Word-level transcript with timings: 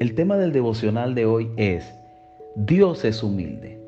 El 0.00 0.14
tema 0.14 0.38
del 0.38 0.50
devocional 0.50 1.14
de 1.14 1.26
hoy 1.26 1.50
es 1.58 1.92
Dios 2.56 3.04
es 3.04 3.22
humilde. 3.22 3.78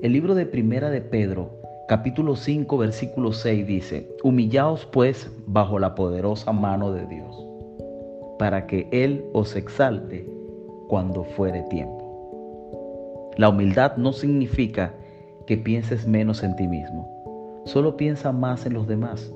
El 0.00 0.14
libro 0.14 0.34
de 0.34 0.46
Primera 0.46 0.88
de 0.88 1.02
Pedro, 1.02 1.50
capítulo 1.86 2.34
5, 2.34 2.78
versículo 2.78 3.34
6 3.34 3.66
dice, 3.66 4.08
Humillaos 4.24 4.86
pues 4.86 5.30
bajo 5.46 5.78
la 5.78 5.94
poderosa 5.94 6.52
mano 6.52 6.94
de 6.94 7.04
Dios, 7.04 7.46
para 8.38 8.66
que 8.66 8.88
Él 8.90 9.22
os 9.34 9.54
exalte 9.54 10.26
cuando 10.88 11.24
fuere 11.24 11.60
tiempo. 11.64 13.34
La 13.36 13.50
humildad 13.50 13.98
no 13.98 14.14
significa 14.14 14.94
que 15.46 15.58
pienses 15.58 16.06
menos 16.06 16.42
en 16.42 16.56
ti 16.56 16.66
mismo, 16.66 17.62
solo 17.66 17.98
piensa 17.98 18.32
más 18.32 18.64
en 18.64 18.72
los 18.72 18.88
demás. 18.88 19.30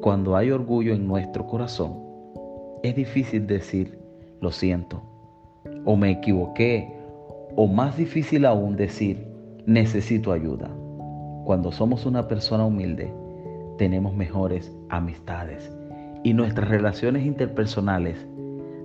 Cuando 0.00 0.34
hay 0.34 0.50
orgullo 0.50 0.94
en 0.94 1.06
nuestro 1.06 1.46
corazón, 1.46 1.92
es 2.82 2.96
difícil 2.96 3.46
decir, 3.46 4.07
lo 4.40 4.50
siento, 4.50 5.02
o 5.84 5.96
me 5.96 6.10
equivoqué, 6.10 6.92
o 7.56 7.66
más 7.66 7.96
difícil 7.96 8.44
aún 8.44 8.76
decir, 8.76 9.26
necesito 9.66 10.32
ayuda. 10.32 10.70
Cuando 11.44 11.72
somos 11.72 12.06
una 12.06 12.28
persona 12.28 12.64
humilde, 12.64 13.12
tenemos 13.78 14.14
mejores 14.14 14.72
amistades 14.88 15.72
y 16.22 16.34
nuestras 16.34 16.68
relaciones 16.68 17.24
interpersonales 17.24 18.26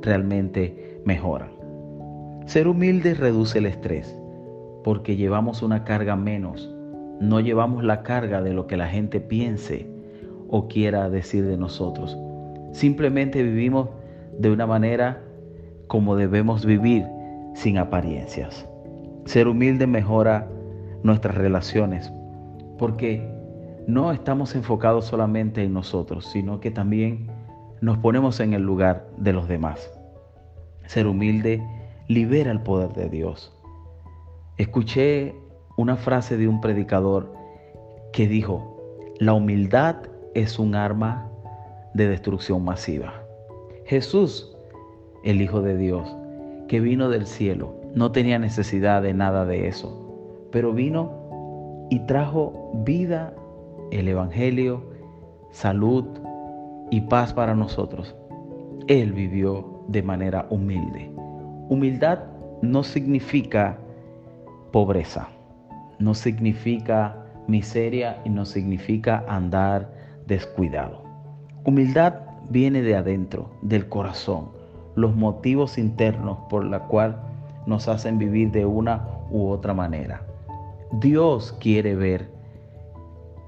realmente 0.02 1.02
mejoran. 1.06 1.52
Ser 2.46 2.68
humilde 2.68 3.14
reduce 3.14 3.58
el 3.60 3.66
estrés 3.66 4.18
porque 4.84 5.16
llevamos 5.16 5.62
una 5.62 5.84
carga 5.84 6.16
menos, 6.16 6.74
no 7.20 7.40
llevamos 7.40 7.84
la 7.84 8.04
carga 8.04 8.42
de 8.42 8.54
lo 8.54 8.68
que 8.68 8.78
la 8.78 8.88
gente 8.88 9.20
piense 9.20 9.88
o 10.50 10.68
quiera 10.68 11.10
decir 11.10 11.46
de 11.46 11.58
nosotros. 11.58 12.18
Simplemente 12.74 13.44
vivimos 13.44 13.90
de 14.38 14.52
una 14.52 14.68
manera 14.68 15.22
como 15.88 16.16
debemos 16.16 16.66
vivir 16.66 17.06
sin 17.56 17.78
apariencias. 17.78 18.68
Ser 19.26 19.48
humilde 19.48 19.88
mejora 19.88 20.48
nuestras 21.04 21.36
relaciones 21.36 22.12
porque 22.78 23.30
no 23.88 24.12
estamos 24.12 24.56
enfocados 24.56 25.06
solamente 25.06 25.64
en 25.64 25.74
nosotros, 25.74 26.26
sino 26.32 26.60
que 26.60 26.72
también 26.72 27.28
nos 27.82 27.98
ponemos 27.98 28.40
en 28.40 28.54
el 28.54 28.62
lugar 28.62 29.08
de 29.18 29.34
los 29.34 29.48
demás. 29.48 29.92
Ser 30.86 31.08
humilde 31.08 31.62
libera 32.08 32.52
el 32.52 32.62
poder 32.62 32.94
de 32.94 33.10
Dios. 33.10 33.54
Escuché 34.58 35.36
una 35.78 35.96
frase 35.98 36.38
de 36.38 36.48
un 36.48 36.62
predicador 36.62 37.34
que 38.12 38.28
dijo, 38.28 38.78
la 39.20 39.34
humildad 39.34 39.98
es 40.34 40.60
un 40.60 40.76
arma 40.76 41.30
de 41.94 42.08
destrucción 42.08 42.64
masiva. 42.64 43.14
Jesús 43.86 44.53
el 45.24 45.42
Hijo 45.42 45.62
de 45.62 45.78
Dios, 45.78 46.16
que 46.68 46.80
vino 46.80 47.10
del 47.10 47.26
cielo. 47.26 47.76
No 47.96 48.12
tenía 48.12 48.40
necesidad 48.40 49.02
de 49.02 49.14
nada 49.14 49.46
de 49.46 49.68
eso, 49.68 50.48
pero 50.52 50.74
vino 50.74 51.12
y 51.90 52.00
trajo 52.02 52.72
vida, 52.86 53.34
el 53.92 54.08
Evangelio, 54.08 54.84
salud 55.52 56.06
y 56.92 57.02
paz 57.02 57.34
para 57.34 57.56
nosotros. 57.56 58.16
Él 58.88 59.14
vivió 59.14 59.84
de 59.88 60.04
manera 60.04 60.48
humilde. 60.50 61.10
Humildad 61.70 62.20
no 62.62 62.84
significa 62.84 63.78
pobreza, 64.72 65.30
no 66.00 66.14
significa 66.14 67.16
miseria 67.48 68.22
y 68.26 68.30
no 68.30 68.46
significa 68.46 69.24
andar 69.28 69.94
descuidado. 70.28 71.04
Humildad 71.66 72.16
viene 72.50 72.82
de 72.82 72.96
adentro, 72.96 73.52
del 73.62 73.88
corazón 73.88 74.63
los 74.96 75.16
motivos 75.16 75.78
internos 75.78 76.38
por 76.50 76.66
la 76.66 76.80
cual 76.80 77.22
nos 77.66 77.88
hacen 77.88 78.18
vivir 78.18 78.52
de 78.52 78.66
una 78.66 79.08
u 79.30 79.48
otra 79.48 79.74
manera. 79.74 80.22
Dios 80.92 81.56
quiere 81.60 81.96
ver 81.96 82.30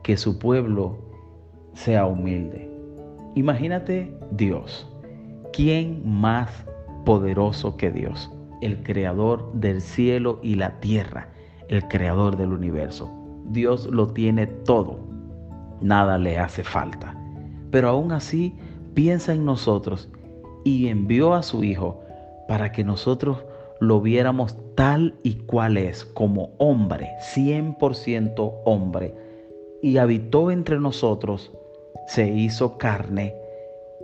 que 0.03 0.18
su 0.18 0.40
pueblo 0.40 0.97
sea 1.74 2.06
humilde. 2.06 2.69
Imagínate 3.36 4.16
Dios. 4.31 4.90
¿Quién 5.52 6.02
más 6.06 6.50
poderoso 7.06 7.78
que 7.78 7.92
Dios? 7.92 8.31
El 8.62 8.81
creador 8.84 9.52
del 9.53 9.81
cielo 9.81 10.40
y 10.42 10.56
la 10.56 10.80
tierra, 10.80 11.28
el 11.68 11.88
creador 11.88 12.38
del 12.38 12.53
universo. 12.53 13.12
Dios 13.50 13.88
lo 13.88 14.08
tiene 14.08 14.48
todo. 14.48 15.00
Nada 15.81 16.18
le 16.18 16.40
hace 16.40 16.64
falta. 16.64 17.16
Pero 17.72 17.90
aún 17.90 18.12
así 18.12 18.56
piensa 18.94 19.34
en 19.34 19.46
nosotros 19.46 20.09
y 20.66 20.88
envió 20.88 21.36
a 21.36 21.44
su 21.44 21.64
Hijo 21.64 22.02
para 22.50 22.74
que 22.74 22.84
nosotros 22.84 23.46
lo 23.80 24.02
viéramos 24.02 24.58
tal 24.76 25.16
y 25.24 25.36
cual 25.36 25.78
es, 25.78 26.03
como 26.03 26.50
hombre, 26.58 27.12
100% 27.36 28.53
hombre, 28.66 29.14
y 29.81 29.98
habitó 29.98 30.52
entre 30.52 30.80
nosotros, 30.80 31.52
se 32.08 32.28
hizo 32.28 32.78
carne 32.78 33.36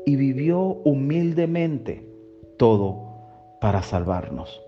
y 0.05 0.15
vivió 0.15 0.59
humildemente 0.59 2.05
todo 2.57 3.09
para 3.59 3.81
salvarnos. 3.81 4.61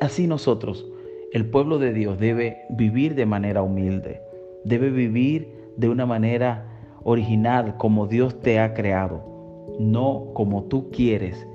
Así 0.00 0.26
nosotros, 0.26 0.86
el 1.32 1.46
pueblo 1.46 1.78
de 1.78 1.92
Dios, 1.92 2.18
debe 2.18 2.62
vivir 2.70 3.14
de 3.14 3.26
manera 3.26 3.62
humilde, 3.62 4.22
debe 4.64 4.88
vivir 4.88 5.72
de 5.76 5.88
una 5.90 6.06
manera 6.06 6.66
original 7.04 7.76
como 7.76 8.06
Dios 8.06 8.40
te 8.40 8.60
ha 8.60 8.72
creado 8.72 9.32
no 9.78 10.26
como 10.34 10.64
tú 10.64 10.90
quieres, 10.90 11.46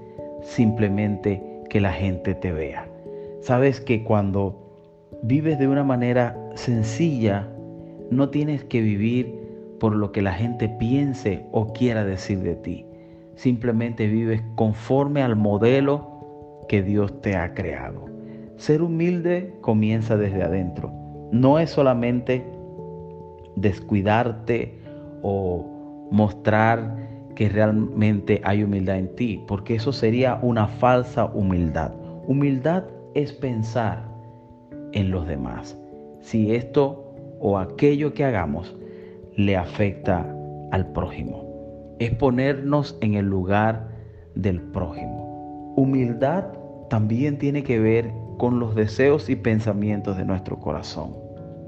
simplemente 0.41 1.41
que 1.69 1.81
la 1.81 1.91
gente 1.91 2.35
te 2.35 2.51
vea. 2.51 2.88
Sabes 3.41 3.79
que 3.81 4.03
cuando 4.03 4.55
vives 5.23 5.59
de 5.59 5.67
una 5.67 5.83
manera 5.83 6.38
sencilla, 6.55 7.47
no 8.09 8.29
tienes 8.29 8.63
que 8.63 8.81
vivir 8.81 9.38
por 9.79 9.95
lo 9.95 10.11
que 10.11 10.22
la 10.22 10.33
gente 10.33 10.69
piense 10.69 11.45
o 11.51 11.73
quiera 11.73 12.03
decir 12.03 12.39
de 12.39 12.55
ti. 12.55 12.85
Simplemente 13.35 14.07
vives 14.07 14.41
conforme 14.55 15.22
al 15.22 15.35
modelo 15.35 16.66
que 16.67 16.81
Dios 16.81 17.22
te 17.22 17.35
ha 17.35 17.53
creado. 17.53 18.05
Ser 18.57 18.81
humilde 18.81 19.53
comienza 19.61 20.17
desde 20.17 20.41
adentro. 20.41 20.91
No 21.31 21.59
es 21.59 21.69
solamente 21.69 22.44
descuidarte 23.55 24.79
o 25.22 26.07
mostrar 26.11 27.06
que 27.37 27.49
realmente 27.49 28.41
hay 28.43 28.63
humildad 28.63 28.97
en 28.97 29.15
ti, 29.15 29.43
porque 29.47 29.75
eso 29.75 29.93
sería 29.93 30.39
una 30.41 30.67
falsa 30.67 31.25
humildad. 31.25 31.93
Humildad 32.25 32.85
es 33.13 33.31
pensar 33.31 34.03
en 34.93 35.11
los 35.11 35.27
demás. 35.27 35.77
Si 36.19 36.55
esto 36.55 37.13
o 37.39 37.59
aquello 37.59 38.15
que 38.15 38.25
hagamos 38.25 38.75
le 39.35 39.55
afecta 39.55 40.25
al 40.71 40.91
prójimo. 40.93 41.95
Es 41.99 42.09
ponernos 42.15 42.97
en 43.01 43.13
el 43.13 43.27
lugar 43.27 43.87
del 44.33 44.59
prójimo. 44.59 45.75
Humildad 45.77 46.45
también 46.89 47.37
tiene 47.37 47.61
que 47.61 47.77
ver 47.77 48.11
con 48.39 48.59
los 48.59 48.73
deseos 48.73 49.29
y 49.29 49.35
pensamientos 49.35 50.17
de 50.17 50.25
nuestro 50.25 50.59
corazón. 50.59 51.15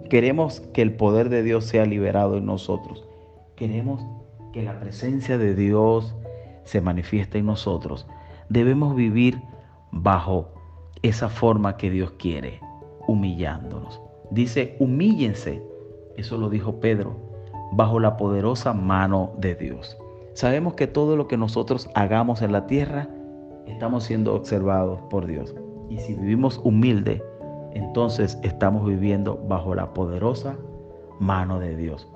Queremos 0.10 0.62
que 0.74 0.82
el 0.82 0.96
poder 0.96 1.30
de 1.30 1.44
Dios 1.44 1.66
sea 1.66 1.86
liberado 1.86 2.38
en 2.38 2.48
nosotros. 2.48 3.08
Queremos 3.56 4.04
que 4.54 4.64
la 4.64 4.80
presencia 4.80 5.38
de 5.38 5.56
Dios 5.56 6.16
se 6.64 6.82
manifiesta 6.82 7.38
en 7.38 7.46
nosotros, 7.46 8.08
debemos 8.50 8.96
vivir 8.96 9.42
bajo 9.92 10.50
esa 11.02 11.30
forma 11.30 11.78
que 11.78 11.90
Dios 11.90 12.12
quiere, 12.12 12.60
humillándonos. 13.08 14.02
Dice, 14.32 14.76
humíllense, 14.80 15.64
eso 16.18 16.38
lo 16.38 16.50
dijo 16.50 16.80
Pedro, 16.80 17.16
bajo 17.72 18.00
la 18.00 18.18
poderosa 18.18 18.74
mano 18.74 19.34
de 19.38 19.56
Dios. 19.56 19.98
Sabemos 20.34 20.74
que 20.74 20.88
todo 20.88 21.16
lo 21.16 21.28
que 21.28 21.38
nosotros 21.38 21.90
hagamos 21.96 22.42
en 22.42 22.52
la 22.52 22.68
tierra, 22.68 23.08
estamos 23.68 24.04
siendo 24.04 24.34
observados 24.36 25.00
por 25.10 25.26
Dios. 25.26 25.56
Y 25.90 25.98
si 25.98 26.14
vivimos 26.16 26.60
humilde, 26.64 27.24
entonces 27.74 28.38
estamos 28.44 28.86
viviendo 28.86 29.38
bajo 29.48 29.76
la 29.76 29.94
poderosa 29.94 30.58
mano 31.20 31.60
de 31.60 31.76
Dios 31.76 32.08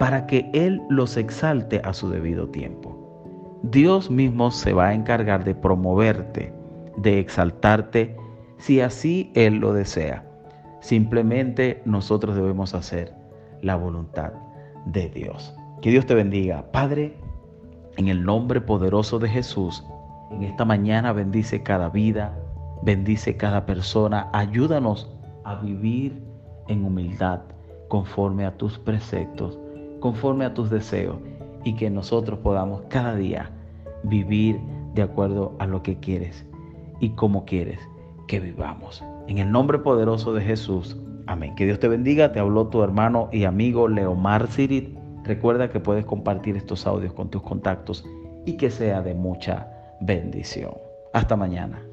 para 0.00 0.24
que 0.24 0.48
Él 0.54 0.80
los 0.88 1.18
exalte 1.18 1.82
a 1.84 1.92
su 1.92 2.08
debido 2.08 2.48
tiempo. 2.48 3.60
Dios 3.62 4.10
mismo 4.10 4.50
se 4.50 4.72
va 4.72 4.88
a 4.88 4.94
encargar 4.94 5.44
de 5.44 5.54
promoverte, 5.54 6.54
de 6.96 7.18
exaltarte, 7.18 8.16
si 8.56 8.80
así 8.80 9.30
Él 9.34 9.56
lo 9.56 9.74
desea. 9.74 10.24
Simplemente 10.80 11.82
nosotros 11.84 12.34
debemos 12.34 12.72
hacer 12.72 13.12
la 13.60 13.76
voluntad 13.76 14.32
de 14.86 15.10
Dios. 15.10 15.54
Que 15.82 15.90
Dios 15.90 16.06
te 16.06 16.14
bendiga. 16.14 16.72
Padre, 16.72 17.14
en 17.98 18.08
el 18.08 18.24
nombre 18.24 18.62
poderoso 18.62 19.18
de 19.18 19.28
Jesús, 19.28 19.84
en 20.30 20.44
esta 20.44 20.64
mañana 20.64 21.12
bendice 21.12 21.62
cada 21.62 21.90
vida, 21.90 22.34
bendice 22.82 23.36
cada 23.36 23.66
persona, 23.66 24.30
ayúdanos 24.32 25.14
a 25.44 25.56
vivir 25.56 26.24
en 26.68 26.86
humildad 26.86 27.40
conforme 27.88 28.46
a 28.46 28.56
tus 28.56 28.78
preceptos 28.78 29.58
conforme 30.00 30.44
a 30.44 30.54
tus 30.54 30.70
deseos 30.70 31.16
y 31.64 31.76
que 31.76 31.90
nosotros 31.90 32.38
podamos 32.40 32.82
cada 32.88 33.14
día 33.14 33.50
vivir 34.02 34.58
de 34.94 35.02
acuerdo 35.02 35.54
a 35.58 35.66
lo 35.66 35.82
que 35.82 35.98
quieres. 35.98 36.46
y 37.00 37.10
cómo 37.10 37.46
quieres 37.46 37.80
que 38.28 38.40
vivamos. 38.40 39.02
En 39.26 39.38
el 39.38 39.50
nombre 39.50 39.78
poderoso 39.78 40.32
de 40.34 40.42
Jesús. 40.42 40.96
Amén. 41.26 41.54
Que 41.54 41.64
Dios 41.64 41.80
te 41.80 41.88
bendiga. 41.88 42.30
Te 42.32 42.40
habló 42.40 42.68
tu 42.68 42.82
hermano 42.82 43.28
y 43.32 43.44
amigo 43.44 43.88
Leomar 43.88 44.48
Sirit. 44.48 44.96
Recuerda 45.24 45.70
que 45.70 45.80
puedes 45.80 46.04
compartir 46.04 46.56
estos 46.56 46.86
audios 46.86 47.12
con 47.14 47.30
tus 47.30 47.42
contactos 47.42 48.04
y 48.46 48.58
que 48.58 48.70
sea 48.70 49.02
de 49.02 49.14
mucha 49.14 49.68
bendición. 50.00 50.74
Hasta 51.12 51.36
mañana. 51.36 51.89